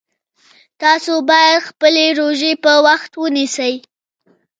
[0.81, 3.73] تاسو باید خپلې روژې په وخت ونیسئ